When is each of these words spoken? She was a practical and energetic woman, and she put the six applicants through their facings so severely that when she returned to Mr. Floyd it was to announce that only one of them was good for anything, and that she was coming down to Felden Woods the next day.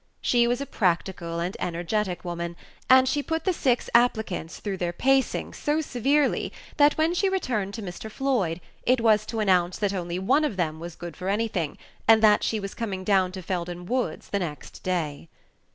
She 0.19 0.47
was 0.47 0.59
a 0.59 0.65
practical 0.65 1.39
and 1.39 1.55
energetic 1.59 2.25
woman, 2.25 2.55
and 2.89 3.07
she 3.07 3.21
put 3.21 3.43
the 3.45 3.53
six 3.53 3.87
applicants 3.93 4.59
through 4.59 4.77
their 4.77 4.93
facings 4.93 5.57
so 5.57 5.79
severely 5.79 6.51
that 6.77 6.97
when 6.97 7.13
she 7.13 7.29
returned 7.29 7.75
to 7.75 7.83
Mr. 7.83 8.09
Floyd 8.09 8.61
it 8.81 8.99
was 8.99 9.27
to 9.27 9.41
announce 9.41 9.77
that 9.77 9.93
only 9.93 10.17
one 10.17 10.43
of 10.43 10.57
them 10.57 10.79
was 10.79 10.95
good 10.95 11.15
for 11.15 11.29
anything, 11.29 11.77
and 12.07 12.23
that 12.23 12.43
she 12.43 12.59
was 12.59 12.73
coming 12.73 13.03
down 13.03 13.31
to 13.33 13.43
Felden 13.43 13.85
Woods 13.85 14.29
the 14.29 14.39
next 14.39 14.81
day. 14.81 15.29